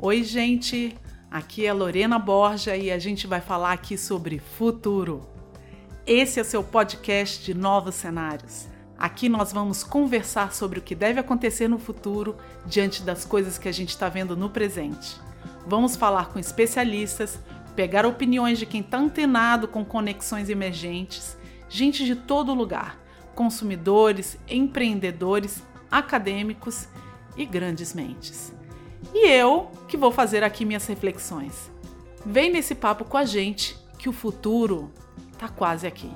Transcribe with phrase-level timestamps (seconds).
[0.00, 0.96] Oi, gente!
[1.28, 5.28] Aqui é Lorena Borja e a gente vai falar aqui sobre futuro.
[6.06, 8.68] Esse é seu podcast de novos cenários.
[8.96, 13.68] Aqui nós vamos conversar sobre o que deve acontecer no futuro diante das coisas que
[13.68, 15.16] a gente está vendo no presente.
[15.66, 17.36] Vamos falar com especialistas,
[17.74, 21.36] pegar opiniões de quem está antenado com conexões emergentes,
[21.68, 23.00] gente de todo lugar,
[23.34, 25.60] consumidores, empreendedores,
[25.90, 26.86] acadêmicos
[27.36, 28.56] e grandes mentes.
[29.20, 31.68] E eu que vou fazer aqui minhas reflexões.
[32.24, 34.92] Vem nesse papo com a gente que o futuro
[35.36, 36.08] tá quase aqui.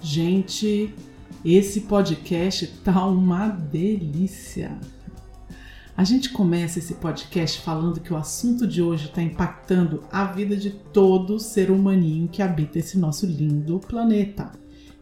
[0.00, 0.94] Gente,
[1.44, 4.78] esse podcast tá uma delícia.
[5.96, 10.56] A gente começa esse podcast falando que o assunto de hoje está impactando a vida
[10.56, 14.52] de todo ser humaninho que habita esse nosso lindo planeta.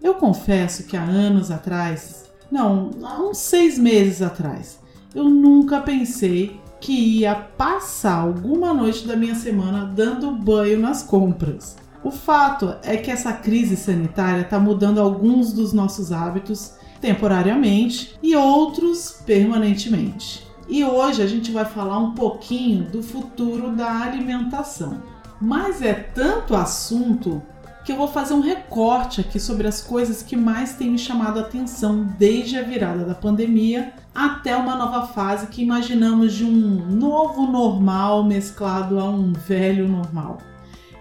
[0.03, 4.79] Eu confesso que há anos atrás, não, há uns seis meses atrás,
[5.15, 11.77] eu nunca pensei que ia passar alguma noite da minha semana dando banho nas compras.
[12.03, 18.35] O fato é que essa crise sanitária está mudando alguns dos nossos hábitos temporariamente e
[18.35, 20.47] outros permanentemente.
[20.69, 25.03] E hoje a gente vai falar um pouquinho do futuro da alimentação.
[25.41, 27.43] Mas é tanto assunto
[27.85, 31.39] que eu vou fazer um recorte aqui sobre as coisas que mais têm me chamado
[31.39, 36.87] a atenção desde a virada da pandemia até uma nova fase que imaginamos de um
[36.91, 40.39] novo normal mesclado a um velho normal.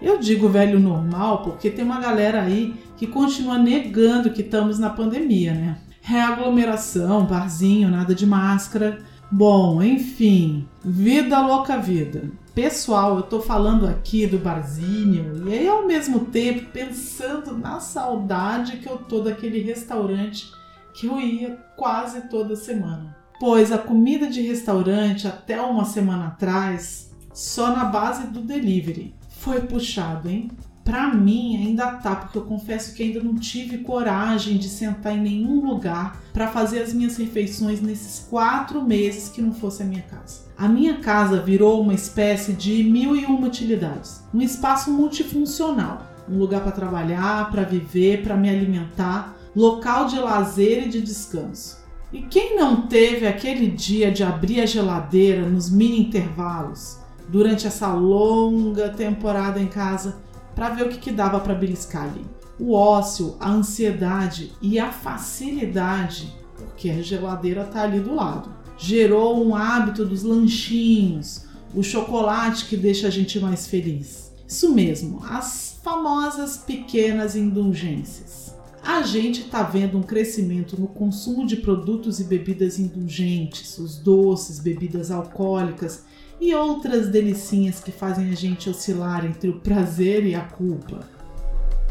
[0.01, 4.89] Eu digo velho normal porque tem uma galera aí que continua negando que estamos na
[4.89, 5.77] pandemia, né?
[6.01, 8.99] Reaglomeração, barzinho, nada de máscara,
[9.31, 12.31] Bom, enfim, vida louca vida.
[12.61, 18.79] Pessoal, eu tô falando aqui do barzinho e aí ao mesmo tempo pensando na saudade
[18.79, 20.51] que eu tô daquele restaurante
[20.93, 23.15] que eu ia quase toda semana.
[23.39, 29.15] Pois a comida de restaurante até uma semana atrás só na base do delivery.
[29.29, 30.51] Foi puxado, hein?
[30.89, 35.21] Para mim ainda tá, porque eu confesso que ainda não tive coragem de sentar em
[35.21, 40.01] nenhum lugar para fazer as minhas refeições nesses quatro meses que não fosse a minha
[40.01, 40.45] casa.
[40.57, 46.39] A minha casa virou uma espécie de mil e uma utilidades, um espaço multifuncional, um
[46.39, 51.77] lugar para trabalhar, para viver, para me alimentar, local de lazer e de descanso.
[52.11, 56.97] E quem não teve aquele dia de abrir a geladeira nos mini intervalos
[57.27, 60.27] durante essa longa temporada em casa?
[60.59, 62.25] Para ver o que, que dava para beliscar ali.
[62.59, 69.41] O ócio, a ansiedade e a facilidade, porque a geladeira tá ali do lado, gerou
[69.41, 74.33] um hábito dos lanchinhos, o chocolate que deixa a gente mais feliz.
[74.45, 78.53] Isso mesmo, as famosas pequenas indulgências.
[78.83, 84.59] A gente está vendo um crescimento no consumo de produtos e bebidas indulgentes, os doces,
[84.59, 86.03] bebidas alcoólicas
[86.39, 90.99] e outras delicinhas que fazem a gente oscilar entre o prazer e a culpa.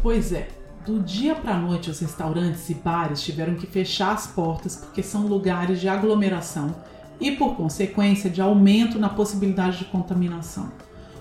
[0.01, 0.47] Pois é,
[0.85, 5.27] do dia para noite os restaurantes e bares tiveram que fechar as portas porque são
[5.27, 6.73] lugares de aglomeração
[7.19, 10.71] e, por consequência, de aumento na possibilidade de contaminação.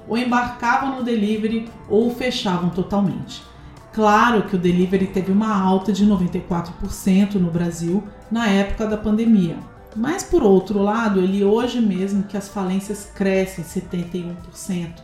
[0.09, 3.43] Ou embarcavam no delivery ou fechavam totalmente.
[3.93, 9.59] Claro que o delivery teve uma alta de 94% no Brasil na época da pandemia,
[9.97, 14.35] mas por outro lado, ele hoje mesmo que as falências crescem 71%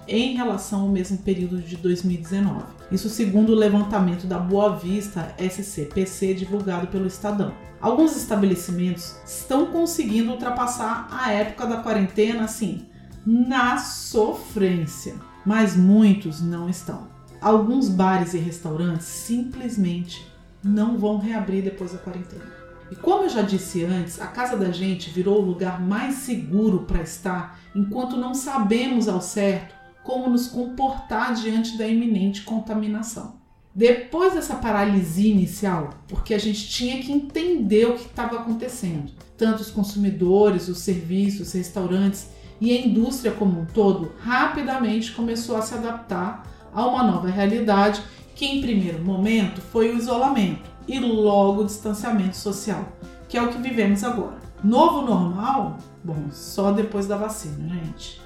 [0.07, 2.65] em relação ao mesmo período de 2019.
[2.93, 7.53] Isso segundo o levantamento da Boa Vista SCPC divulgado pelo Estadão.
[7.81, 12.87] Alguns estabelecimentos estão conseguindo ultrapassar a época da quarentena assim,
[13.27, 15.15] na sofrência,
[15.45, 17.09] mas muitos não estão.
[17.41, 20.27] Alguns bares e restaurantes simplesmente
[20.63, 22.64] não vão reabrir depois da quarentena.
[22.91, 26.81] E como eu já disse antes, a casa da gente virou o lugar mais seguro
[26.81, 33.43] para estar enquanto não sabemos ao certo como nos comportar diante da iminente contaminação.
[33.75, 39.63] Depois dessa paralisia inicial, porque a gente tinha que entender o que estava acontecendo, tanto
[39.63, 42.29] os consumidores, os serviços, os restaurantes
[42.61, 48.01] e a indústria como um todo rapidamente começou a se adaptar a uma nova realidade
[48.37, 52.89] que, em primeiro momento, foi o isolamento e logo distanciamento social,
[53.29, 54.39] que é o que vivemos agora.
[54.63, 55.79] Novo normal?
[56.03, 58.21] Bom, só depois da vacina, gente.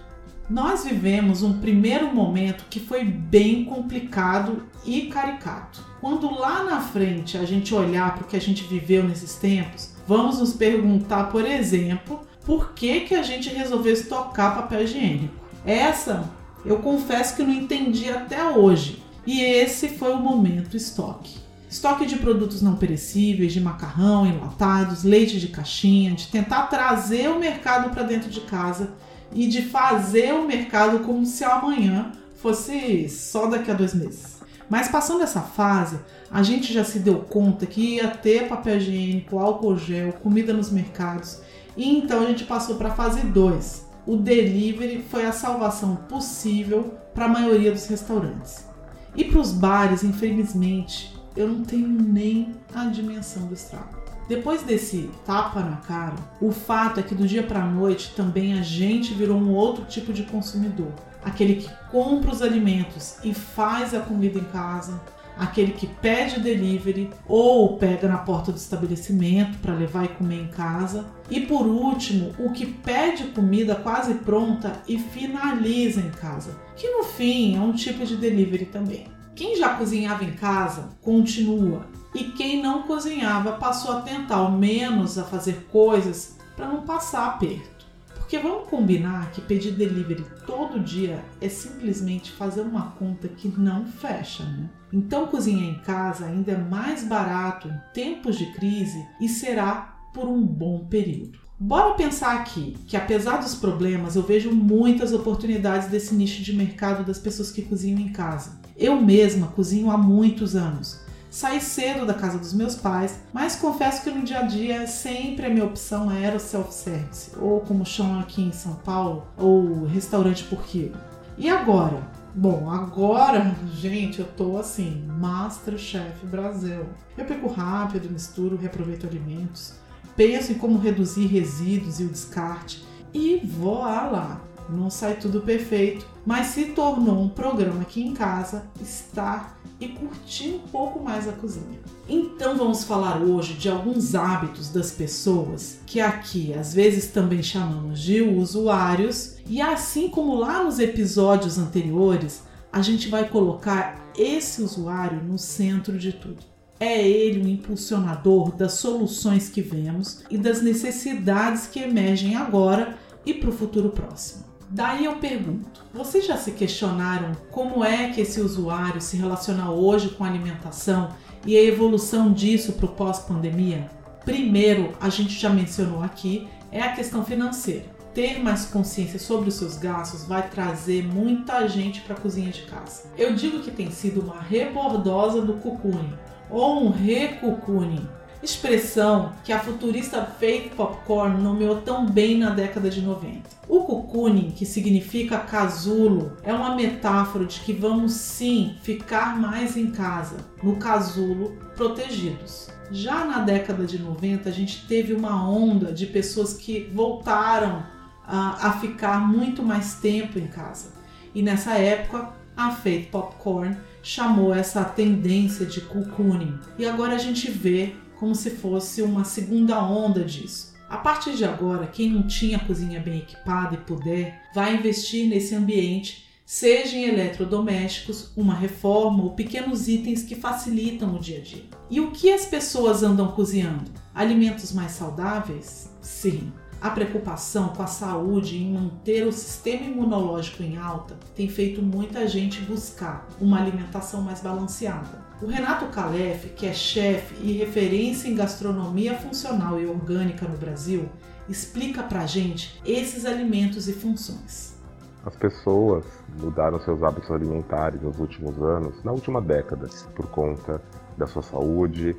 [0.49, 5.84] Nós vivemos um primeiro momento que foi bem complicado e caricato.
[6.00, 9.94] Quando lá na frente a gente olhar para o que a gente viveu nesses tempos,
[10.06, 15.34] vamos nos perguntar, por exemplo, por que, que a gente resolveu estocar papel higiênico.
[15.66, 16.31] Essa
[16.64, 19.02] eu confesso que não entendi até hoje.
[19.26, 21.38] E esse foi o momento estoque.
[21.70, 27.38] Estoque de produtos não perecíveis, de macarrão, enlatados, leite de caixinha, de tentar trazer o
[27.38, 28.91] mercado para dentro de casa
[29.32, 34.38] e de fazer o mercado como se amanhã fosse só daqui a dois meses.
[34.70, 35.99] Mas passando essa fase,
[36.31, 40.70] a gente já se deu conta que ia ter papel higiênico, álcool gel, comida nos
[40.70, 41.41] mercados,
[41.76, 43.87] e então a gente passou para a fase 2.
[44.06, 48.67] O delivery foi a salvação possível para a maioria dos restaurantes.
[49.15, 53.96] E para os bares, infelizmente, eu não tenho nem a dimensão do estrago.
[54.29, 58.58] Depois desse tapa na cara, o fato é que do dia para a noite também
[58.58, 60.93] a gente virou um outro tipo de consumidor.
[61.25, 65.00] Aquele que compra os alimentos e faz a comida em casa,
[65.38, 70.49] aquele que pede delivery ou pega na porta do estabelecimento para levar e comer em
[70.49, 71.06] casa.
[71.31, 77.05] E por último, o que pede comida quase pronta e finaliza em casa, que no
[77.05, 79.18] fim é um tipo de delivery também.
[79.38, 85.17] Quem já cozinhava em casa continua e quem não cozinhava passou a tentar ao menos
[85.17, 87.87] a fazer coisas para não passar aperto.
[88.17, 93.87] Porque vamos combinar que pedir delivery todo dia é simplesmente fazer uma conta que não
[93.87, 94.69] fecha, né?
[94.93, 100.26] Então cozinhar em casa ainda é mais barato em tempos de crise e será por
[100.26, 101.38] um bom período.
[101.61, 107.05] Bora pensar aqui que apesar dos problemas, eu vejo muitas oportunidades desse nicho de mercado
[107.05, 108.57] das pessoas que cozinham em casa.
[108.78, 114.02] Eu mesma cozinho há muitos anos Saí cedo da casa dos meus pais, mas confesso
[114.02, 118.20] que no dia a dia sempre a minha opção era o self-service, ou como chamam
[118.20, 120.96] aqui em São Paulo, ou restaurante por quilo.
[121.36, 122.02] E agora?
[122.34, 126.86] Bom, agora, gente, eu tô assim, Masterchef Brasil.
[127.16, 129.74] Eu pico rápido, misturo, reaproveito alimentos,
[130.16, 134.40] penso em como reduzir resíduos e o descarte e vou lá.
[134.69, 140.50] Não sai tudo perfeito, mas se tornou um programa aqui em casa, estar e curtir
[140.50, 141.79] um pouco mais a cozinha.
[142.09, 148.00] Então vamos falar hoje de alguns hábitos das pessoas que aqui às vezes também chamamos
[148.00, 152.43] de usuários, e assim como lá nos episódios anteriores,
[152.73, 156.44] a gente vai colocar esse usuário no centro de tudo.
[156.81, 163.35] É ele o impulsionador das soluções que vemos e das necessidades que emergem agora e
[163.35, 164.47] para o futuro próximo.
[164.70, 170.11] Daí eu pergunto: vocês já se questionaram como é que esse usuário se relaciona hoje
[170.11, 171.09] com a alimentação
[171.47, 173.88] e a evolução disso para o pós-pandemia?
[174.25, 177.97] Primeiro, a gente já mencionou aqui, é a questão financeira.
[178.12, 182.62] Ter mais consciência sobre os seus gastos vai trazer muita gente para a cozinha de
[182.62, 183.05] casa.
[183.17, 186.12] Eu digo que tem sido uma rebordosa do cucune
[186.50, 188.09] ou um recucune
[188.43, 193.40] expressão que a futurista Faith Popcorn nomeou tão bem na década de 90.
[193.69, 199.90] O cocooning, que significa casulo, é uma metáfora de que vamos sim ficar mais em
[199.90, 202.69] casa, no casulo, protegidos.
[202.90, 207.82] Já na década de 90, a gente teve uma onda de pessoas que voltaram
[208.26, 210.93] a, a ficar muito mais tempo em casa.
[211.34, 216.58] E nessa época, a Faith Popcorn chamou essa tendência de cocooning.
[216.79, 220.75] E agora a gente vê como se fosse uma segunda onda disso.
[220.88, 225.55] A partir de agora, quem não tinha cozinha bem equipada e puder, vai investir nesse
[225.55, 231.65] ambiente, seja em eletrodomésticos, uma reforma ou pequenos itens que facilitam o dia a dia.
[231.91, 233.91] E o que as pessoas andam cozinhando?
[234.15, 235.91] Alimentos mais saudáveis?
[236.00, 236.51] Sim.
[236.81, 241.82] A preocupação com a saúde e em manter o sistema imunológico em alta tem feito
[241.82, 245.28] muita gente buscar uma alimentação mais balanceada.
[245.40, 251.08] O Renato Calef, que é chefe e referência em gastronomia funcional e orgânica no Brasil,
[251.48, 254.76] explica pra gente esses alimentos e funções.
[255.24, 256.04] As pessoas
[256.40, 260.82] mudaram seus hábitos alimentares nos últimos anos, na última década, por conta
[261.16, 262.16] da sua saúde,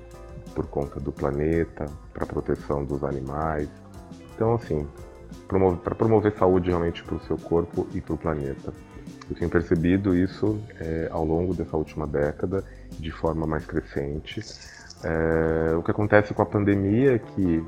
[0.55, 3.67] por conta do planeta, para proteção dos animais,
[4.33, 4.87] então, assim,
[5.83, 8.73] para promover saúde realmente para o seu corpo e para o planeta.
[9.29, 12.63] Eu tenho percebido isso é, ao longo dessa última década
[12.97, 14.41] de forma mais crescente.
[15.03, 17.65] É, o que acontece com a pandemia é que,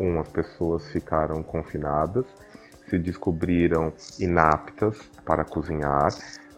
[0.00, 2.24] um, as pessoas ficaram confinadas,
[2.88, 6.08] se descobriram inaptas para cozinhar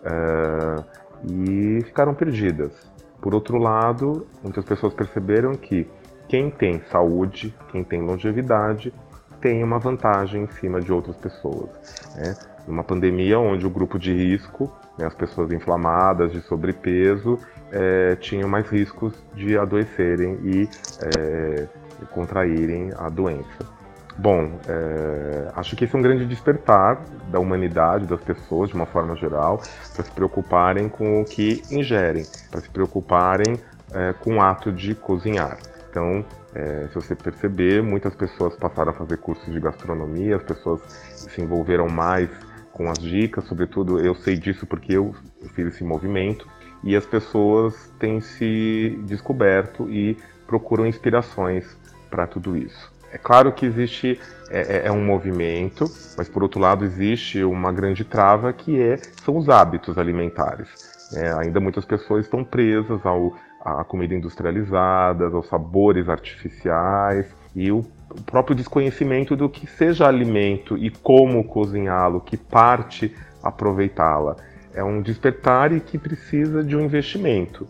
[0.02, 0.84] é,
[1.24, 2.72] e ficaram perdidas.
[3.20, 5.88] Por outro lado, muitas pessoas perceberam que
[6.28, 8.92] quem tem saúde, quem tem longevidade,
[9.40, 11.70] tem uma vantagem em cima de outras pessoas.
[12.16, 12.34] Né?
[12.66, 17.38] Numa pandemia onde o grupo de risco, né, as pessoas inflamadas, de sobrepeso,
[17.72, 20.68] é, tinham mais riscos de adoecerem e
[21.02, 21.66] é,
[22.10, 23.74] contraírem a doença.
[24.16, 28.86] Bom, é, acho que esse é um grande despertar da humanidade, das pessoas, de uma
[28.86, 29.60] forma geral,
[29.92, 33.58] para se preocuparem com o que ingerem, para se preocuparem
[33.92, 35.58] é, com o ato de cozinhar.
[35.90, 36.24] Então,
[36.54, 40.80] é, se você perceber, muitas pessoas passaram a fazer cursos de gastronomia, as pessoas
[41.16, 42.30] se envolveram mais
[42.74, 45.14] com as dicas, sobretudo eu sei disso porque eu
[45.54, 46.46] fiz esse movimento
[46.82, 51.78] e as pessoas têm se descoberto e procuram inspirações
[52.10, 52.92] para tudo isso.
[53.12, 55.84] É claro que existe é, é, é, um movimento,
[56.18, 60.68] mas por outro lado existe uma grande trava que é, são os hábitos alimentares.
[61.14, 67.86] É, ainda muitas pessoas estão presas ao, à comida industrializada, aos sabores artificiais e o
[68.26, 74.36] próprio desconhecimento do que seja alimento e como cozinhá-lo, que parte aproveitá-la.
[74.72, 77.66] É um despertar e que precisa de um investimento.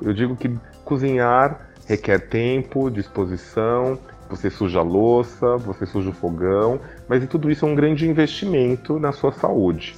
[0.00, 0.50] Eu digo que
[0.84, 6.78] cozinhar requer tempo, disposição, você suja a louça, você suja o fogão,
[7.08, 9.96] mas tudo isso é um grande investimento na sua saúde.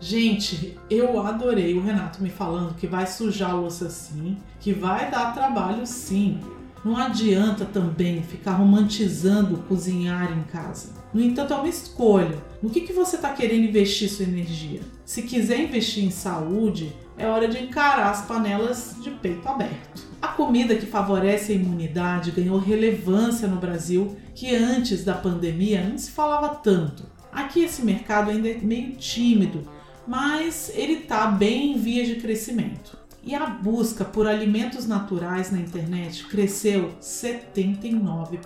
[0.00, 5.10] Gente, eu adorei o Renato me falando que vai sujar a louça sim, que vai
[5.10, 6.40] dar trabalho sim.
[6.86, 10.90] Não adianta também ficar romantizando cozinhar em casa.
[11.12, 12.38] No entanto, é uma escolha.
[12.62, 14.82] No que, que você está querendo investir sua energia?
[15.04, 20.06] Se quiser investir em saúde, é hora de encarar as panelas de peito aberto.
[20.22, 25.98] A comida que favorece a imunidade ganhou relevância no Brasil que antes da pandemia não
[25.98, 27.02] se falava tanto.
[27.32, 29.68] Aqui esse mercado ainda é meio tímido,
[30.06, 33.05] mas ele está bem em vias de crescimento.
[33.26, 38.38] E a busca por alimentos naturais na internet cresceu 79%.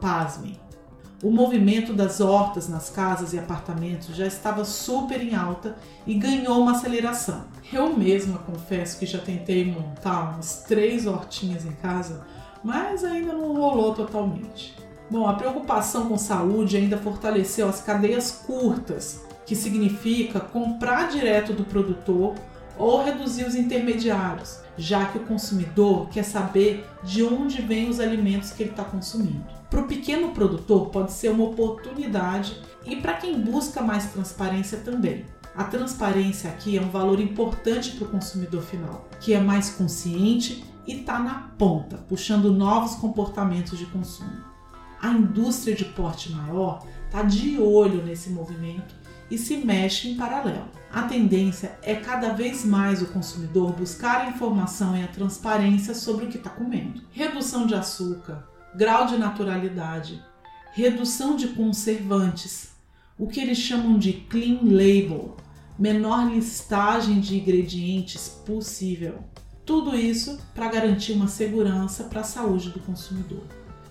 [0.00, 0.58] Pasmem!
[1.22, 6.60] O movimento das hortas nas casas e apartamentos já estava super em alta e ganhou
[6.60, 7.44] uma aceleração.
[7.72, 12.26] Eu mesma confesso que já tentei montar umas três hortinhas em casa,
[12.64, 14.74] mas ainda não rolou totalmente.
[15.08, 21.62] Bom, a preocupação com saúde ainda fortaleceu as cadeias curtas, que significa comprar direto do
[21.62, 22.34] produtor
[22.78, 28.50] ou reduzir os intermediários, já que o consumidor quer saber de onde vêm os alimentos
[28.50, 29.44] que ele está consumindo.
[29.68, 35.24] Para o pequeno produtor pode ser uma oportunidade e para quem busca mais transparência também.
[35.54, 40.64] A transparência aqui é um valor importante para o consumidor final, que é mais consciente
[40.86, 44.52] e está na ponta, puxando novos comportamentos de consumo.
[45.00, 48.94] A indústria de porte maior está de olho nesse movimento
[49.32, 50.68] e se mexe em paralelo.
[50.92, 56.26] A tendência é cada vez mais o consumidor buscar a informação e a transparência sobre
[56.26, 57.00] o que está comendo.
[57.10, 58.46] Redução de açúcar,
[58.76, 60.22] grau de naturalidade,
[60.74, 62.72] redução de conservantes,
[63.18, 65.38] o que eles chamam de clean label,
[65.78, 69.24] menor listagem de ingredientes possível.
[69.64, 73.44] Tudo isso para garantir uma segurança para a saúde do consumidor.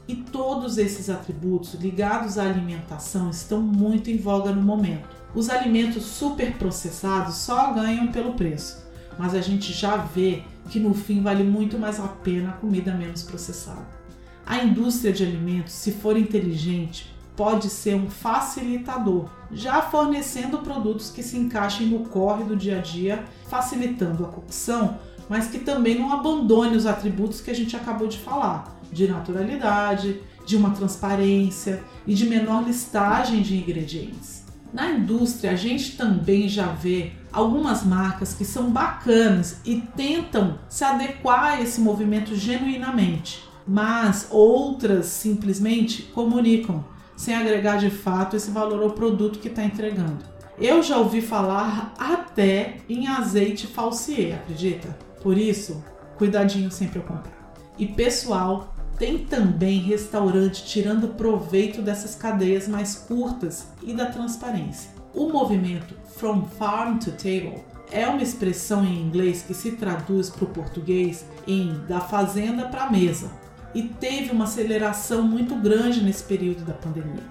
[0.08, 5.21] E todos esses atributos ligados à alimentação estão muito em voga no momento.
[5.34, 8.86] Os alimentos superprocessados só ganham pelo preço,
[9.18, 12.94] mas a gente já vê que no fim vale muito mais a pena a comida
[12.94, 13.86] menos processada.
[14.46, 21.24] A indústria de alimentos, se for inteligente, pode ser um facilitador, já fornecendo produtos que
[21.24, 26.12] se encaixem no corre do dia a dia, facilitando a cocção, mas que também não
[26.12, 32.14] abandone os atributos que a gente acabou de falar, de naturalidade, de uma transparência e
[32.14, 34.41] de menor listagem de ingredientes.
[34.74, 40.84] Na indústria, a gente também já vê algumas marcas que são bacanas e tentam se
[40.84, 46.86] adequar a esse movimento genuinamente, mas outras simplesmente comunicam
[47.16, 50.32] sem agregar de fato esse valor ao produto que está entregando.
[50.58, 54.98] Eu já ouvi falar até em azeite falsier, acredita?
[55.22, 55.84] Por isso,
[56.18, 57.54] cuidadinho sempre ao comprar.
[57.78, 64.92] E pessoal, tem também restaurante tirando proveito dessas cadeias mais curtas e da transparência.
[65.14, 70.46] O movimento From Farm to Table é uma expressão em inglês que se traduz para
[70.46, 73.30] o português em da fazenda para a mesa
[73.74, 77.24] e teve uma aceleração muito grande nesse período da pandemia.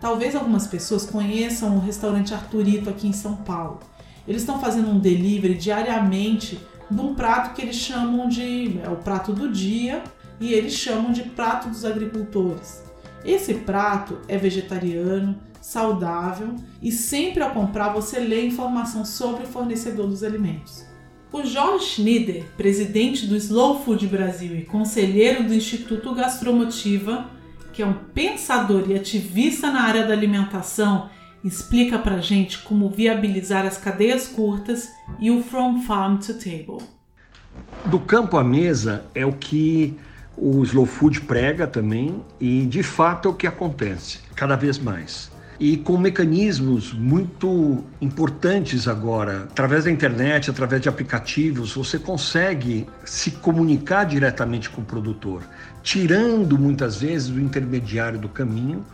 [0.00, 3.80] Talvez algumas pessoas conheçam o restaurante Arturito aqui em São Paulo.
[4.26, 6.58] Eles estão fazendo um delivery diariamente
[6.90, 10.02] de um prato que eles chamam de é, o prato do dia
[10.40, 12.82] e eles chamam de prato dos agricultores.
[13.24, 20.06] Esse prato é vegetariano, saudável e sempre ao comprar você lê informação sobre o fornecedor
[20.06, 20.86] dos alimentos.
[21.30, 27.30] O Jorge Schneider, presidente do Slow Food Brasil e conselheiro do Instituto Gastromotiva,
[27.72, 31.08] que é um pensador e ativista na área da alimentação,
[31.44, 36.84] explica pra gente como viabilizar as cadeias curtas e o From Farm to Table.
[37.86, 39.96] Do campo à mesa é o que
[40.40, 45.30] o slow food prega também e de fato é o que acontece cada vez mais.
[45.60, 49.42] e com mecanismos muito importantes agora.
[49.42, 55.42] Através da internet, através de aplicativos, você consegue se comunicar diretamente com o produtor,
[55.82, 58.86] tirando muitas vezes o intermediário do caminho,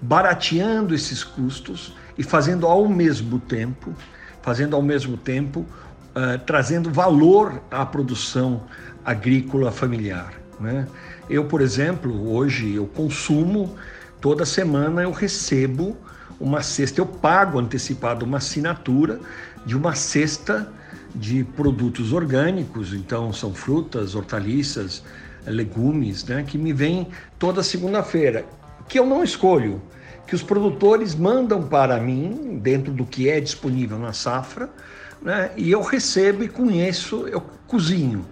[0.00, 3.92] barateando esses custos e fazendo ao mesmo tempo,
[4.40, 8.62] fazendo ao mesmo tempo, uh, trazendo valor à produção
[9.04, 10.43] agrícola familiar.
[10.64, 10.88] Né?
[11.28, 13.76] Eu, por exemplo, hoje eu consumo
[14.18, 15.94] toda semana eu recebo
[16.40, 19.20] uma cesta, eu pago antecipado uma assinatura
[19.66, 20.72] de uma cesta
[21.14, 25.02] de produtos orgânicos, então são frutas, hortaliças,
[25.46, 28.46] legumes, né, que me vêm toda segunda-feira,
[28.88, 29.80] que eu não escolho,
[30.26, 34.70] que os produtores mandam para mim, dentro do que é disponível na safra,
[35.20, 38.24] né, e eu recebo e isso eu cozinho.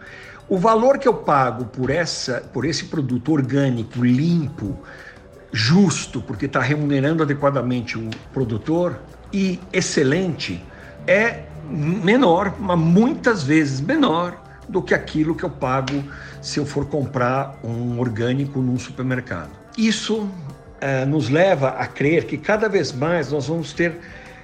[0.49, 4.79] O valor que eu pago por, essa, por esse produto orgânico, limpo,
[5.53, 8.99] justo, porque está remunerando adequadamente o produtor,
[9.33, 10.63] e excelente,
[11.07, 16.03] é menor, mas muitas vezes menor do que aquilo que eu pago
[16.41, 19.51] se eu for comprar um orgânico num supermercado.
[19.77, 20.29] Isso
[20.81, 23.99] é, nos leva a crer que cada vez mais nós vamos ter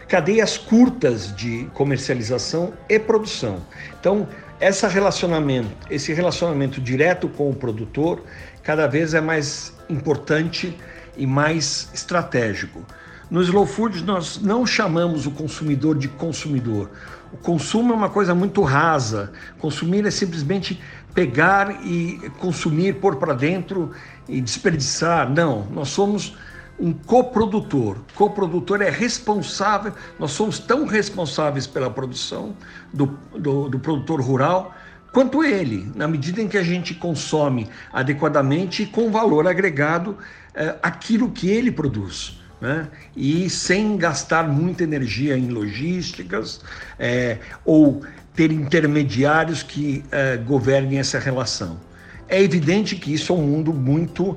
[0.06, 3.60] cadeias curtas de comercialização e produção.
[4.00, 4.26] Então,
[4.60, 8.22] essa relacionamento, esse relacionamento direto com o produtor,
[8.62, 10.76] cada vez é mais importante
[11.16, 12.84] e mais estratégico.
[13.30, 16.90] No Slow Food, nós não chamamos o consumidor de consumidor.
[17.32, 19.32] O consumo é uma coisa muito rasa.
[19.58, 20.80] Consumir é simplesmente
[21.14, 23.90] pegar e consumir, pôr para dentro
[24.26, 25.28] e desperdiçar.
[25.30, 26.36] Não, nós somos
[26.78, 27.98] um coprodutor.
[28.14, 32.56] Coprodutor é responsável, nós somos tão responsáveis pela produção
[32.92, 33.06] do,
[33.36, 34.74] do, do produtor rural
[35.12, 40.16] quanto ele, na medida em que a gente consome adequadamente e com valor agregado
[40.54, 42.38] é, aquilo que ele produz.
[42.60, 42.88] Né?
[43.16, 46.60] E sem gastar muita energia em logísticas
[46.98, 48.02] é, ou
[48.34, 51.80] ter intermediários que é, governem essa relação.
[52.28, 54.36] É evidente que isso é um mundo muito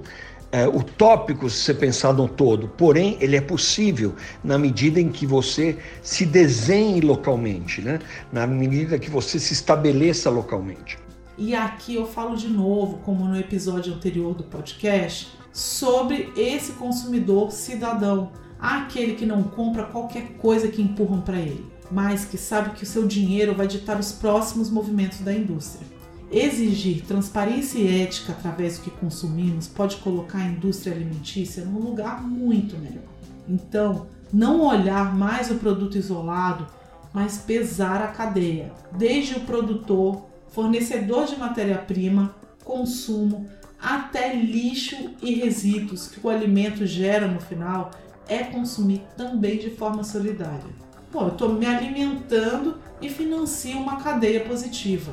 [0.52, 5.26] é, utópico se você pensar no todo, porém ele é possível na medida em que
[5.26, 8.00] você se desenhe localmente, né?
[8.32, 10.98] na medida que você se estabeleça localmente.
[11.38, 17.52] E aqui eu falo de novo, como no episódio anterior do podcast, sobre esse consumidor
[17.52, 22.84] cidadão, aquele que não compra qualquer coisa que empurram para ele, mas que sabe que
[22.84, 26.01] o seu dinheiro vai ditar os próximos movimentos da indústria.
[26.32, 32.24] Exigir transparência e ética através do que consumimos pode colocar a indústria alimentícia num lugar
[32.24, 33.04] muito melhor.
[33.50, 36.66] Então, não olhar mais o produto isolado,
[37.14, 46.08] mas pesar a cadeia, desde o produtor, fornecedor de matéria-prima, consumo, até lixo e resíduos
[46.08, 47.92] que o alimento gera no final
[48.28, 50.72] é consumir também de forma solidária.
[51.12, 55.12] Bom, eu estou me alimentando e financio uma cadeia positiva.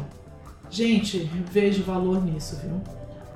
[0.70, 2.80] Gente, vejo valor nisso, viu?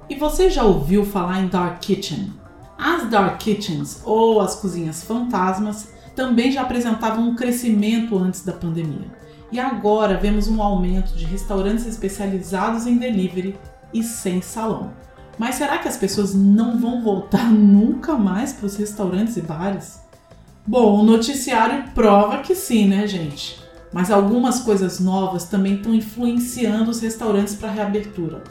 [0.09, 2.33] E você já ouviu falar em Dark Kitchen?
[2.79, 9.11] As Dark Kitchens, ou as cozinhas fantasmas, também já apresentavam um crescimento antes da pandemia.
[9.51, 13.59] E agora vemos um aumento de restaurantes especializados em delivery
[13.95, 14.92] e sem salão.
[15.38, 20.01] Mas será que as pessoas não vão voltar nunca mais para os restaurantes e bares?
[20.66, 23.62] Bom, o noticiário prova que sim, né, gente?
[23.93, 28.43] Mas algumas coisas novas também estão influenciando os restaurantes para reabertura.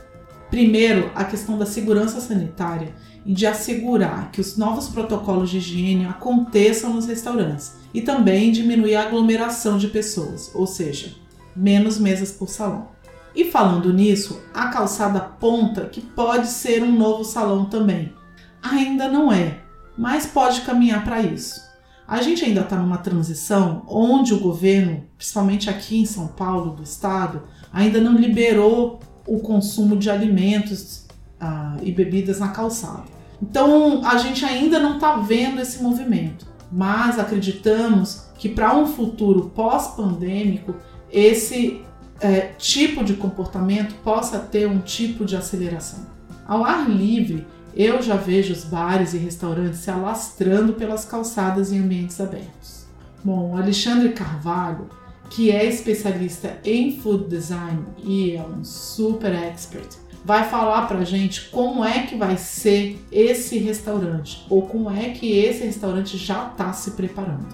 [0.50, 2.94] Primeiro, a questão da segurança sanitária
[3.26, 8.96] e de assegurar que os novos protocolos de higiene aconteçam nos restaurantes e também diminuir
[8.96, 11.16] a aglomeração de pessoas, ou seja,
[11.56, 12.90] menos mesas por salão.
[13.34, 18.14] E falando nisso, a calçada ponta, que pode ser um novo salão também.
[18.62, 19.60] Ainda não é,
[19.98, 21.71] mas pode caminhar para isso.
[22.12, 26.84] A gente ainda está numa transição onde o governo, principalmente aqui em São Paulo, do
[26.84, 31.06] estado, ainda não liberou o consumo de alimentos
[31.40, 33.06] ah, e bebidas na calçada.
[33.42, 39.50] Então a gente ainda não está vendo esse movimento, mas acreditamos que para um futuro
[39.56, 40.76] pós-pandêmico
[41.10, 41.82] esse
[42.20, 46.06] é, tipo de comportamento possa ter um tipo de aceleração.
[46.46, 51.80] Ao ar livre, eu já vejo os bares e restaurantes se alastrando pelas calçadas em
[51.80, 52.86] ambientes abertos.
[53.24, 54.90] Bom, Alexandre Carvalho,
[55.30, 59.88] que é especialista em food design e é um super expert,
[60.26, 65.38] vai falar pra gente como é que vai ser esse restaurante ou como é que
[65.38, 67.48] esse restaurante já está se preparando.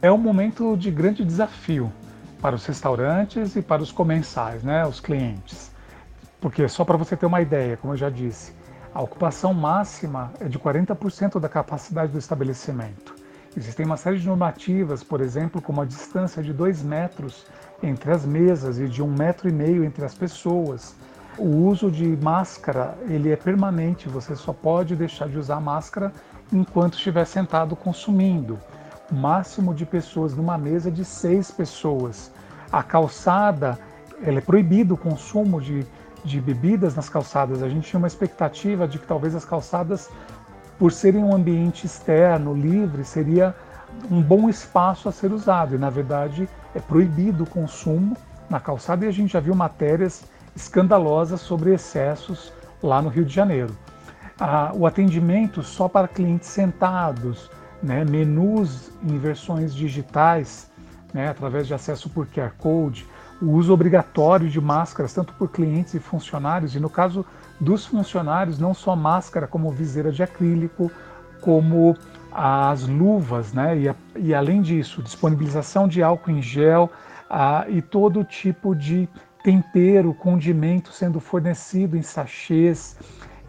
[0.00, 1.92] É um momento de grande desafio
[2.40, 5.72] para os restaurantes e para os comensais, né, os clientes.
[6.40, 8.52] Porque só para você ter uma ideia, como eu já disse,
[8.98, 13.14] a ocupação máxima é de 40% da capacidade do estabelecimento.
[13.56, 17.46] Existem uma série de normativas, por exemplo, como a distância de dois metros
[17.80, 20.96] entre as mesas e de um metro e meio entre as pessoas.
[21.38, 26.12] O uso de máscara ele é permanente, você só pode deixar de usar máscara
[26.52, 28.58] enquanto estiver sentado consumindo.
[29.12, 32.32] O máximo de pessoas numa mesa é de seis pessoas.
[32.72, 33.78] A calçada,
[34.20, 35.86] ela é proibido o consumo de,
[36.28, 37.62] de bebidas nas calçadas.
[37.62, 40.10] A gente tinha uma expectativa de que talvez as calçadas,
[40.78, 43.54] por serem um ambiente externo, livre, seria
[44.10, 45.74] um bom espaço a ser usado.
[45.74, 48.16] E na verdade é proibido o consumo
[48.48, 53.34] na calçada e a gente já viu matérias escandalosas sobre excessos lá no Rio de
[53.34, 53.76] Janeiro.
[54.38, 57.50] Ah, o atendimento só para clientes sentados,
[57.82, 60.70] né, menus em versões digitais,
[61.12, 63.06] né, através de acesso por QR Code,
[63.40, 67.24] o uso obrigatório de máscaras, tanto por clientes e funcionários, e no caso
[67.60, 70.90] dos funcionários, não só máscara, como viseira de acrílico,
[71.40, 71.96] como
[72.32, 76.90] as luvas, né, e, a, e além disso, disponibilização de álcool em gel
[77.30, 79.08] ah, e todo tipo de
[79.42, 82.96] tempero, condimento sendo fornecido em sachês,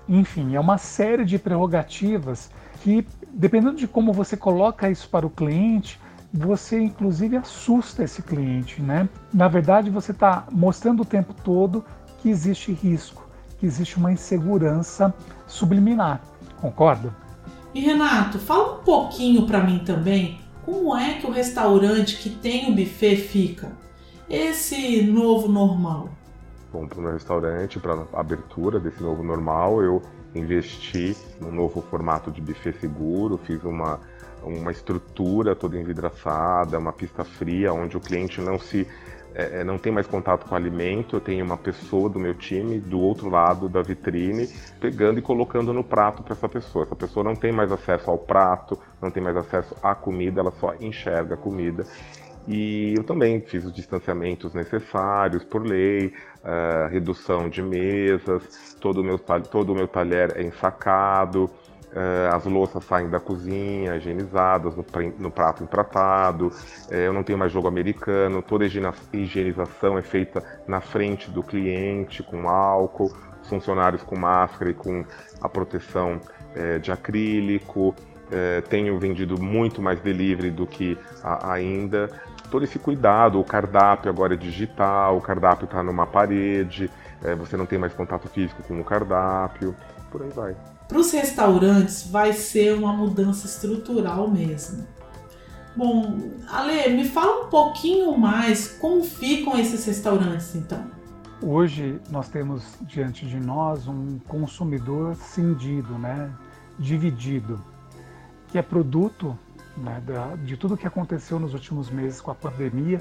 [0.07, 2.49] enfim, é uma série de prerrogativas
[2.81, 5.99] que, dependendo de como você coloca isso para o cliente,
[6.33, 9.09] você inclusive assusta esse cliente, né?
[9.33, 11.83] Na verdade, você está mostrando o tempo todo
[12.21, 13.27] que existe risco,
[13.59, 15.13] que existe uma insegurança
[15.47, 16.21] subliminar,
[16.61, 17.13] concorda?
[17.73, 20.39] E Renato, fala um pouquinho para mim também
[20.69, 23.71] como é que o restaurante que tem o buffet fica?
[24.29, 26.09] Esse novo normal.
[26.71, 30.03] Bom, para o meu restaurante, para a abertura desse novo normal, eu
[30.35, 33.99] investi num novo formato de buffet seguro, fiz uma,
[34.43, 38.87] uma estrutura toda envidraçada, uma pista fria, onde o cliente não se
[39.33, 42.33] é, é, não tem mais contato com o alimento, eu tenho uma pessoa do meu
[42.33, 44.47] time do outro lado da vitrine
[44.79, 46.85] pegando e colocando no prato para essa pessoa.
[46.85, 50.51] Essa pessoa não tem mais acesso ao prato, não tem mais acesso à comida, ela
[50.51, 51.85] só enxerga a comida.
[52.47, 56.07] E eu também fiz os distanciamentos necessários por lei,
[56.43, 61.49] uh, redução de mesas, todo o meu, todo o meu talher é ensacado,
[62.31, 64.75] as louças saem da cozinha, higienizadas,
[65.17, 66.47] no, prato empratado.
[66.89, 68.41] Uh, eu não tenho mais jogo americano.
[68.41, 68.67] Toda a
[69.13, 73.11] higienização é feita na frente do cliente, com álcool.
[73.41, 75.03] Os funcionários com máscara e com
[75.41, 76.19] a proteção
[76.55, 77.95] uh, de acrílico.
[78.69, 82.09] tenho vendido muito mais delivery do que ainda.
[82.51, 83.39] Todo esse cuidado.
[83.39, 86.91] O cardápio agora é digital, o cardápio está numa parede.
[87.39, 89.75] você não tem mais contato físico com o cardápio.
[90.11, 90.55] Por aí vai.
[90.89, 94.87] Para os restaurantes vai ser uma mudança estrutural mesmo.
[95.77, 96.17] Bom,
[96.49, 100.83] Ale, me fala um pouquinho mais como ficam esses restaurantes então.
[101.43, 106.33] Hoje nós temos diante de nós um consumidor cindido, né?
[106.79, 107.61] dividido,
[108.47, 109.37] que é produto
[109.77, 110.01] né,
[110.43, 112.99] de tudo que aconteceu nos últimos meses com a pandemia,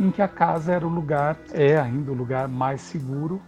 [0.00, 3.42] em que a casa era o lugar, é ainda o lugar mais seguro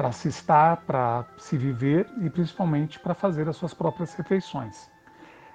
[0.00, 4.90] para se estar, para se viver e principalmente para fazer as suas próprias refeições.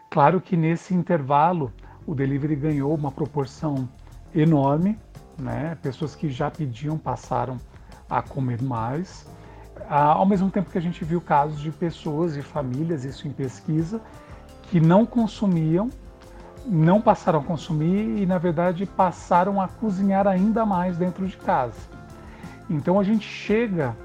[0.07, 1.73] Claro que nesse intervalo
[2.05, 3.89] o delivery ganhou uma proporção
[4.35, 4.99] enorme,
[5.35, 5.75] né?
[5.81, 7.57] pessoas que já pediam passaram
[8.07, 9.27] a comer mais,
[9.89, 13.99] ao mesmo tempo que a gente viu casos de pessoas e famílias, isso em pesquisa,
[14.69, 15.89] que não consumiam,
[16.67, 21.79] não passaram a consumir e, na verdade, passaram a cozinhar ainda mais dentro de casa.
[22.69, 23.95] Então a gente chega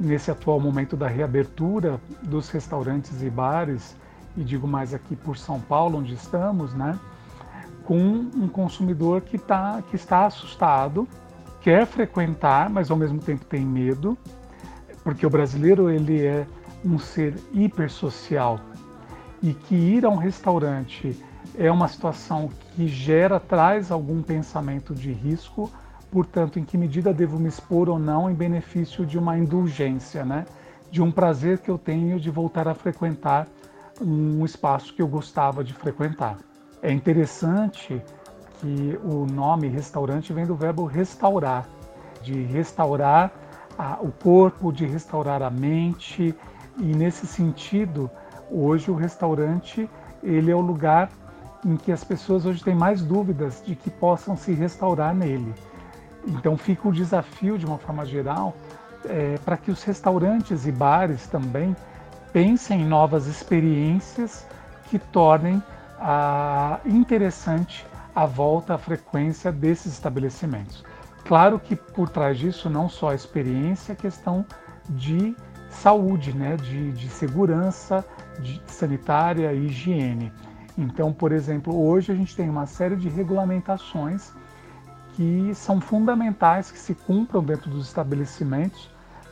[0.00, 3.94] nesse atual momento da reabertura dos restaurantes e bares,
[4.34, 6.98] e digo mais aqui por São Paulo, onde estamos, né,
[7.84, 11.06] com um consumidor que, tá, que está assustado,
[11.60, 14.16] quer frequentar, mas ao mesmo tempo tem medo,
[15.04, 16.46] porque o brasileiro ele é
[16.82, 18.58] um ser hipersocial.
[19.42, 21.18] E que ir a um restaurante
[21.58, 25.70] é uma situação que gera, traz algum pensamento de risco,
[26.10, 30.44] portanto, em que medida devo me expor ou não em benefício de uma indulgência, né?
[30.90, 33.46] de um prazer que eu tenho de voltar a frequentar
[34.00, 36.38] um espaço que eu gostava de frequentar.
[36.82, 38.02] É interessante
[38.58, 41.68] que o nome restaurante vem do verbo restaurar,
[42.22, 43.30] de restaurar
[43.78, 46.34] a, o corpo, de restaurar a mente,
[46.78, 48.10] e nesse sentido,
[48.50, 49.88] hoje o restaurante
[50.22, 51.10] ele é o lugar
[51.64, 55.54] em que as pessoas hoje têm mais dúvidas de que possam se restaurar nele.
[56.26, 58.54] Então fica o desafio, de uma forma geral,
[59.04, 61.74] é, para que os restaurantes e bares também
[62.32, 64.46] pensem em novas experiências
[64.88, 65.62] que tornem
[65.98, 70.84] a, interessante a volta à frequência desses estabelecimentos.
[71.24, 74.44] Claro que por trás disso não só a experiência, a questão
[74.88, 75.36] de
[75.68, 78.04] saúde, né, de, de segurança
[78.40, 80.32] de sanitária e higiene.
[80.76, 84.32] Então, por exemplo, hoje a gente tem uma série de regulamentações
[85.20, 88.88] que são fundamentais que se cumpram dentro dos estabelecimentos,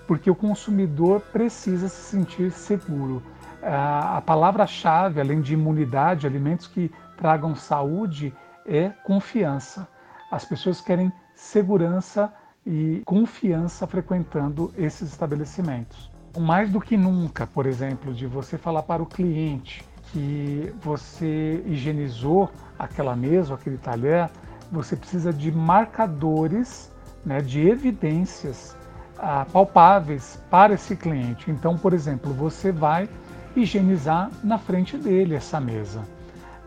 [0.07, 3.23] porque o consumidor precisa se sentir seguro.
[3.63, 8.35] A palavra-chave, além de imunidade, alimentos que tragam saúde,
[8.67, 9.89] é confiança.
[10.31, 12.31] As pessoas querem segurança
[12.67, 16.11] e confiança frequentando esses estabelecimentos.
[16.39, 22.51] Mais do que nunca, por exemplo, de você falar para o cliente que você higienizou
[22.79, 24.31] aquela mesa, aquele talher,
[24.71, 26.93] você precisa de marcadores,
[27.25, 28.77] né, de evidências
[29.19, 31.51] ah, palpáveis para esse cliente.
[31.51, 33.09] Então, por exemplo, você vai
[33.57, 36.03] higienizar na frente dele essa mesa.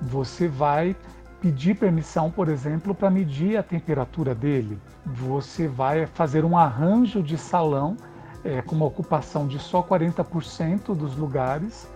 [0.01, 0.95] Você vai
[1.39, 4.77] pedir permissão, por exemplo, para medir a temperatura dele.
[5.05, 7.97] Você vai fazer um arranjo de salão
[8.43, 11.87] é, com uma ocupação de só 40% dos lugares,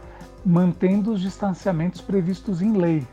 [0.45, 3.05] mantendo os distanciamentos previstos em lei.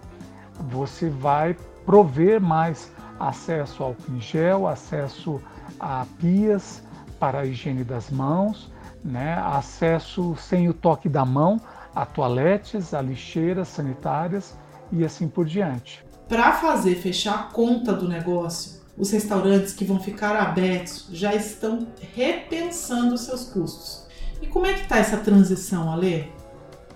[0.70, 5.40] Você vai prover mais acesso ao em gel, acesso
[5.78, 6.82] a pias
[7.18, 8.70] para a higiene das mãos,
[9.04, 9.34] né?
[9.34, 11.60] acesso sem o toque da mão
[11.94, 14.56] a toaletes, a lixeiras sanitárias
[14.90, 16.04] e assim por diante.
[16.28, 21.86] Para fazer fechar a conta do negócio, os restaurantes que vão ficar abertos já estão
[22.14, 24.06] repensando seus custos.
[24.40, 26.24] E como é que está essa transição, Alê?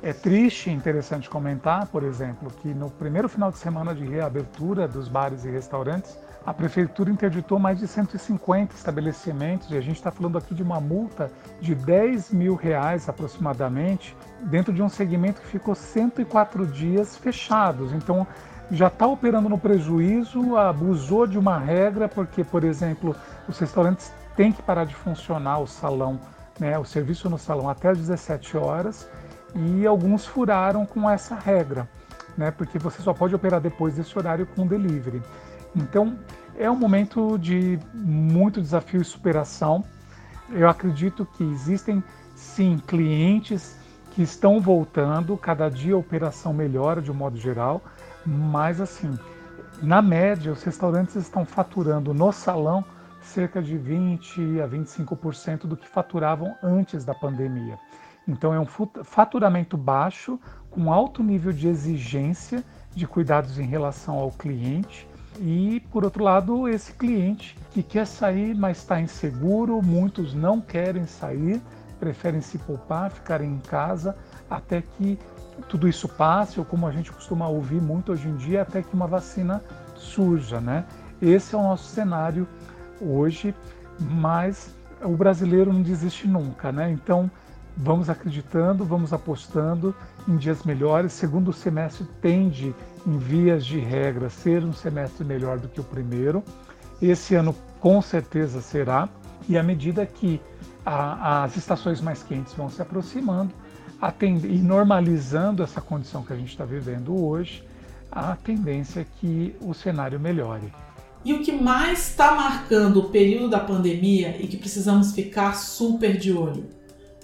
[0.07, 4.87] É triste e interessante comentar, por exemplo, que no primeiro final de semana de reabertura
[4.87, 6.17] dos bares e restaurantes,
[6.47, 10.81] a prefeitura interditou mais de 150 estabelecimentos e a gente está falando aqui de uma
[10.81, 11.29] multa
[11.61, 17.93] de 10 mil reais aproximadamente, dentro de um segmento que ficou 104 dias fechados.
[17.93, 18.25] Então,
[18.71, 23.13] já está operando no prejuízo, abusou de uma regra, porque, por exemplo,
[23.49, 26.21] os restaurantes têm que parar de funcionar o salão,
[26.61, 29.09] né, o serviço no salão até às 17 horas,
[29.57, 31.89] e alguns furaram com essa regra,
[32.37, 35.23] né, porque você só pode operar depois desse horário com delivery.
[35.75, 36.19] Então,
[36.59, 39.85] é um momento de muito desafio e superação.
[40.51, 42.03] Eu acredito que existem
[42.35, 43.77] sim clientes
[44.13, 47.83] que estão voltando, cada dia a operação melhora de um modo geral,
[48.25, 49.19] mas assim,
[49.83, 52.85] na média, os restaurantes estão faturando no salão
[53.21, 57.79] cerca de 20 a 25% do que faturavam antes da pandemia.
[58.27, 60.39] Então é um faturamento baixo,
[60.71, 62.63] com alto nível de exigência
[62.95, 65.09] de cuidados em relação ao cliente
[65.41, 71.07] e, por outro lado, esse cliente que quer sair, mas está inseguro, muitos não querem
[71.07, 71.61] sair,
[72.01, 74.17] preferem se poupar, ficarem em casa
[74.51, 75.19] até que
[75.69, 78.95] tudo isso passe, ou como a gente costuma ouvir muito hoje em dia, até que
[78.95, 79.63] uma vacina
[79.95, 80.85] surja, né?
[81.21, 82.47] Esse é o nosso cenário
[83.01, 83.55] hoje,
[83.99, 86.91] mas o brasileiro não desiste nunca, né?
[86.91, 87.31] Então,
[87.77, 89.95] vamos acreditando, vamos apostando
[90.27, 91.13] em dias melhores.
[91.13, 92.75] Segundo semestre tende
[93.07, 96.43] em vias de regra, ser um semestre melhor do que o primeiro.
[97.01, 99.09] Esse ano com certeza será,
[99.49, 100.41] e à medida que
[100.85, 103.53] a, as estações mais quentes vão se aproximando
[104.45, 107.65] e normalizando essa condição que a gente está vivendo hoje,
[108.11, 110.73] a tendência é que o cenário melhore.
[111.25, 116.17] E o que mais está marcando o período da pandemia e que precisamos ficar super
[116.17, 116.65] de olho?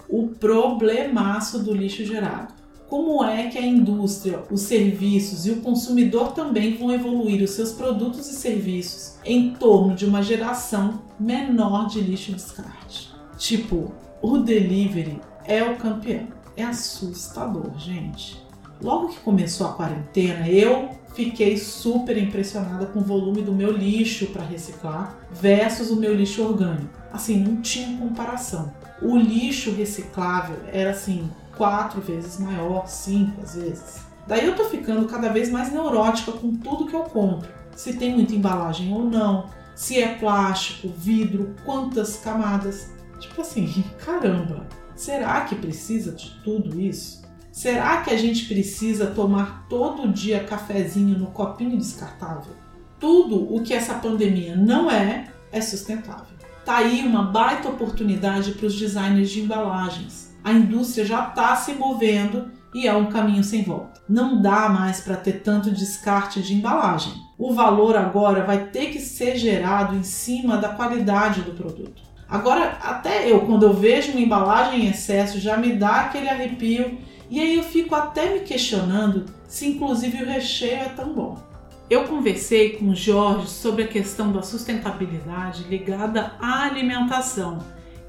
[0.09, 2.53] O problemaço do lixo gerado
[2.93, 7.71] como é que a indústria, os serviços e o consumidor também vão evoluir os seus
[7.71, 13.11] produtos e serviços em torno de uma geração menor de lixo descarte.
[13.35, 16.27] Tipo, o delivery é o campeão.
[16.55, 18.39] É assustador, gente.
[18.79, 24.27] Logo que começou a quarentena, eu fiquei super impressionada com o volume do meu lixo
[24.27, 26.93] para reciclar versus o meu lixo orgânico.
[27.11, 28.71] Assim, não tinha comparação.
[29.01, 34.01] O lixo reciclável era assim quatro vezes maior, cinco às vezes.
[34.27, 37.49] Daí eu tô ficando cada vez mais neurótica com tudo que eu compro.
[37.75, 42.91] Se tem muita embalagem ou não, se é plástico, vidro, quantas camadas.
[43.19, 47.23] Tipo assim, caramba, será que precisa de tudo isso?
[47.51, 52.53] Será que a gente precisa tomar todo dia cafezinho no copinho descartável?
[52.99, 56.32] Tudo o que essa pandemia não é, é sustentável.
[56.65, 61.73] Tá aí uma baita oportunidade para os designers de embalagens a indústria já está se
[61.73, 64.01] movendo e é um caminho sem volta.
[64.09, 67.13] Não dá mais para ter tanto descarte de embalagem.
[67.37, 72.03] O valor agora vai ter que ser gerado em cima da qualidade do produto.
[72.27, 76.97] Agora, até eu, quando eu vejo uma embalagem em excesso, já me dá aquele arrepio
[77.29, 81.52] e aí eu fico até me questionando se, inclusive, o recheio é tão bom.
[81.89, 87.59] Eu conversei com o Jorge sobre a questão da sustentabilidade ligada à alimentação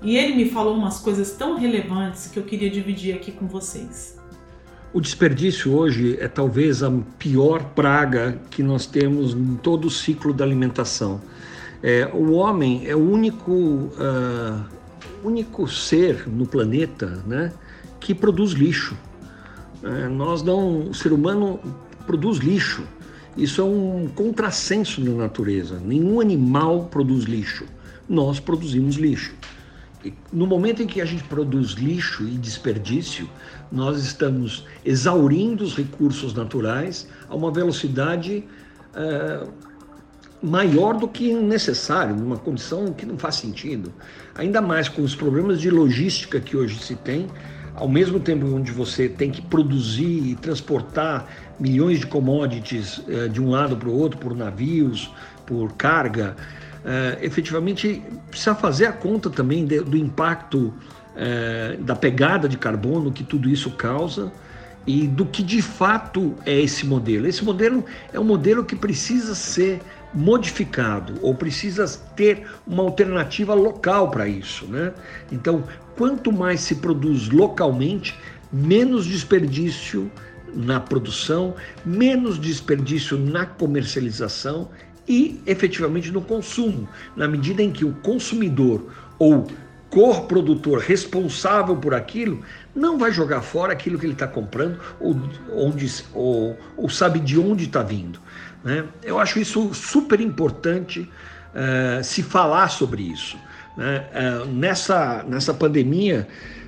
[0.00, 4.18] e ele me falou umas coisas tão relevantes que eu queria dividir aqui com vocês.
[4.92, 10.32] O desperdício hoje é talvez a pior praga que nós temos em todo o ciclo
[10.32, 11.20] da alimentação.
[11.82, 14.64] É, o homem é o único, uh,
[15.24, 17.52] único ser no planeta né,
[17.98, 18.96] que produz lixo.
[19.82, 21.58] É, nós não, o ser humano
[22.06, 22.84] produz lixo.
[23.36, 25.80] Isso é um contrassenso da natureza.
[25.84, 27.64] Nenhum animal produz lixo.
[28.08, 29.34] Nós produzimos lixo.
[30.32, 33.28] No momento em que a gente produz lixo e desperdício,
[33.72, 38.44] nós estamos exaurindo os recursos naturais a uma velocidade
[38.94, 39.50] uh,
[40.42, 43.92] maior do que necessário, numa condição que não faz sentido.
[44.34, 47.28] Ainda mais com os problemas de logística que hoje se tem,
[47.74, 51.26] ao mesmo tempo onde você tem que produzir e transportar
[51.58, 55.10] milhões de commodities uh, de um lado para o outro, por navios,
[55.46, 56.36] por carga,
[56.84, 60.72] uh, efetivamente precisa fazer a conta também de, do impacto
[61.14, 64.32] uh, da pegada de carbono que tudo isso causa
[64.86, 67.26] e do que de fato é esse modelo.
[67.26, 69.80] Esse modelo é um modelo que precisa ser
[70.12, 74.92] modificado ou precisa ter uma alternativa local para isso, né?
[75.32, 75.64] Então,
[75.96, 78.14] quanto mais se produz localmente,
[78.52, 80.10] menos desperdício
[80.54, 84.68] na produção, menos desperdício na comercialização
[85.06, 89.46] e efetivamente no consumo, na medida em que o consumidor ou
[89.90, 92.42] cor-produtor responsável por aquilo
[92.74, 95.16] não vai jogar fora aquilo que ele está comprando ou,
[95.52, 98.18] onde, ou, ou, sabe de onde está vindo.
[98.64, 98.84] Né?
[99.04, 103.36] Eu acho isso super importante uh, se falar sobre isso.
[103.76, 104.04] Né?
[104.12, 106.26] Uh, nessa, nessa pandemia,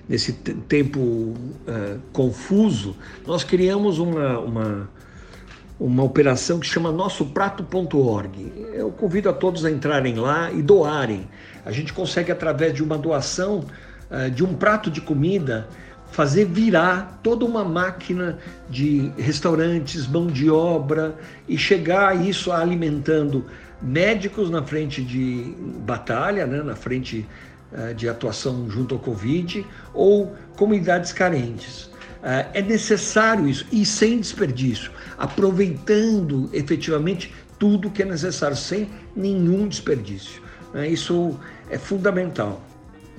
[0.08, 4.88] nesse tempo uh, confuso, nós criamos uma, uma
[5.78, 8.52] uma operação que chama nossoprato.org.
[8.72, 11.28] Eu convido a todos a entrarem lá e doarem.
[11.66, 13.64] A gente consegue, através de uma doação
[14.10, 15.68] uh, de um prato de comida,
[16.10, 18.38] fazer virar toda uma máquina
[18.70, 21.14] de restaurantes, mão de obra
[21.46, 23.44] e chegar a isso alimentando
[23.82, 27.26] médicos na frente de batalha, né, na frente
[27.96, 31.90] de atuação junto ao Covid, ou comunidades carentes.
[32.22, 39.66] Uh, é necessário isso e sem desperdício aproveitando efetivamente tudo que é necessário, sem nenhum
[39.66, 40.42] desperdício.
[40.74, 40.88] Né?
[40.88, 41.38] Isso
[41.70, 42.62] é fundamental.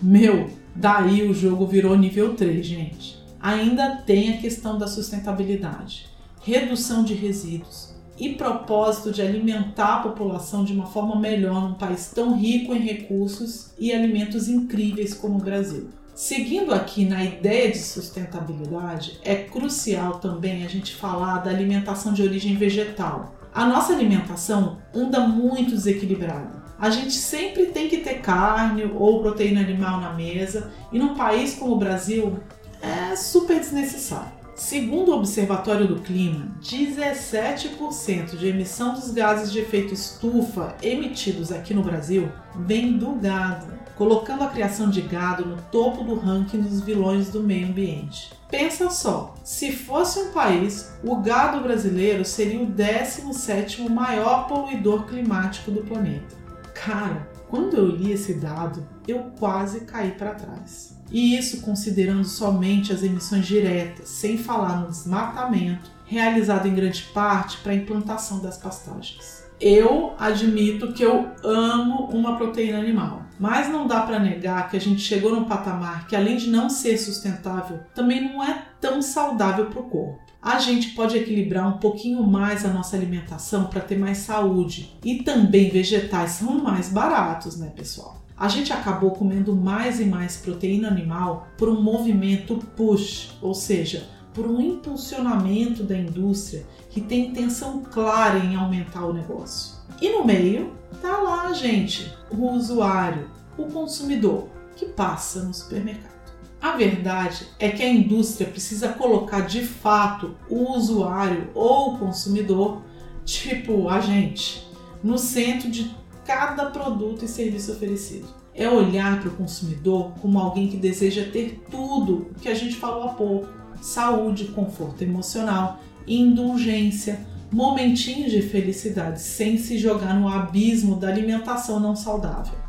[0.02, 3.18] Meu, daí o jogo virou nível 3, gente.
[3.40, 6.08] Ainda tem a questão da sustentabilidade,
[6.44, 7.87] redução de resíduos
[8.18, 12.80] e propósito de alimentar a população de uma forma melhor num país tão rico em
[12.80, 15.90] recursos e alimentos incríveis como o Brasil.
[16.16, 22.24] Seguindo aqui na ideia de sustentabilidade, é crucial também a gente falar da alimentação de
[22.24, 23.36] origem vegetal.
[23.54, 26.64] A nossa alimentação anda muito desequilibrada.
[26.80, 31.54] A gente sempre tem que ter carne ou proteína animal na mesa e num país
[31.54, 32.40] como o Brasil
[32.82, 34.37] é super desnecessário.
[34.58, 41.76] Segundo o Observatório do Clima, 17% de emissão dos gases de efeito estufa emitidos aqui
[41.76, 46.82] no Brasil vem do gado colocando a criação de gado no topo do ranking dos
[46.82, 48.32] vilões do meio ambiente.
[48.50, 55.70] Pensa só, se fosse um país, o gado brasileiro seria o 17º maior poluidor climático
[55.70, 56.36] do planeta.
[56.74, 60.98] Cara, quando eu li esse dado, eu quase caí para trás.
[61.12, 67.58] E isso considerando somente as emissões diretas, sem falar no desmatamento, realizado em grande parte
[67.58, 69.46] para a implantação das pastagens.
[69.60, 74.80] Eu admito que eu amo uma proteína animal, mas não dá para negar que a
[74.80, 79.66] gente chegou num patamar que, além de não ser sustentável, também não é tão saudável
[79.68, 80.27] para o corpo.
[80.42, 85.24] A gente pode equilibrar um pouquinho mais a nossa alimentação para ter mais saúde e
[85.24, 88.18] também vegetais são mais baratos, né, pessoal?
[88.38, 94.08] A gente acabou comendo mais e mais proteína animal por um movimento push, ou seja,
[94.32, 99.78] por um impulsionamento da indústria que tem intenção clara em aumentar o negócio.
[100.00, 106.17] E no meio tá lá, gente, o usuário, o consumidor que passa no supermercado.
[106.62, 112.82] A verdade é que a indústria precisa colocar de fato o usuário ou o consumidor,
[113.24, 114.68] tipo a gente,
[115.04, 118.28] no centro de cada produto e serviço oferecido.
[118.56, 122.76] É olhar para o consumidor como alguém que deseja ter tudo o que a gente
[122.76, 123.48] falou há pouco
[123.80, 127.20] saúde, conforto emocional, indulgência,
[127.52, 132.67] momentinhos de felicidade sem se jogar no abismo da alimentação não saudável.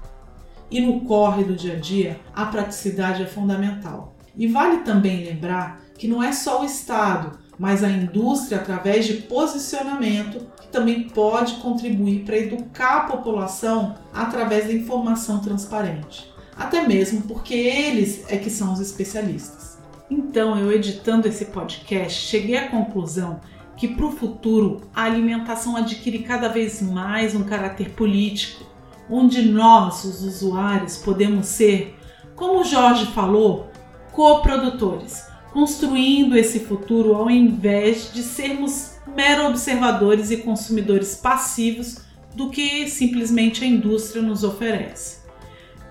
[0.71, 4.17] E no corre do dia a dia, a praticidade é fundamental.
[4.37, 9.15] E vale também lembrar que não é só o Estado, mas a indústria, através de
[9.15, 16.33] posicionamento, que também pode contribuir para educar a população através da informação transparente.
[16.57, 19.79] Até mesmo porque eles é que são os especialistas.
[20.11, 23.41] Então, eu editando esse podcast, cheguei à conclusão
[23.77, 28.65] que para o futuro a alimentação adquire cada vez mais um caráter político,
[29.11, 31.97] onde nós, os usuários, podemos ser,
[32.35, 33.71] como Jorge falou,
[34.13, 41.99] coprodutores, construindo esse futuro ao invés de sermos mero observadores e consumidores passivos
[42.35, 45.19] do que simplesmente a indústria nos oferece.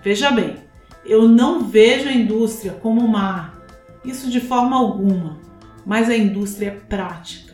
[0.04, 0.56] Veja bem,
[1.06, 3.54] eu não vejo a indústria como má,
[4.06, 5.40] isso de forma alguma,
[5.86, 7.47] mas a indústria é prática.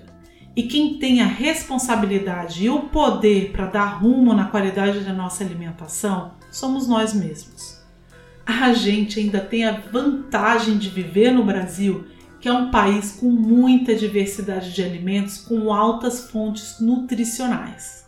[0.56, 5.44] E quem tem a responsabilidade e o poder para dar rumo na qualidade da nossa
[5.44, 7.82] alimentação somos nós mesmos.
[8.46, 12.06] A gente ainda tem a vantagem de viver no Brasil,
[12.40, 18.06] que é um país com muita diversidade de alimentos com altas fontes nutricionais.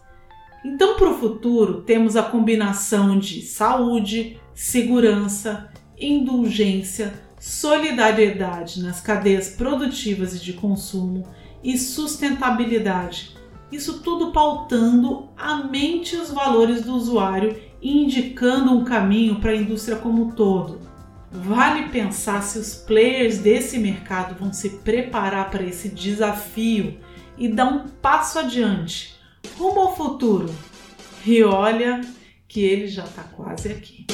[0.64, 10.36] Então, para o futuro, temos a combinação de saúde, segurança, indulgência, solidariedade nas cadeias produtivas
[10.36, 11.26] e de consumo
[11.66, 13.36] e sustentabilidade.
[13.72, 19.56] Isso tudo pautando a mente os valores do usuário e indicando um caminho para a
[19.56, 20.80] indústria como um todo.
[21.32, 27.00] Vale pensar se os players desse mercado vão se preparar para esse desafio
[27.36, 29.16] e dar um passo adiante,
[29.58, 30.54] rumo ao futuro.
[31.26, 32.02] E olha
[32.48, 34.06] que ele já está quase aqui.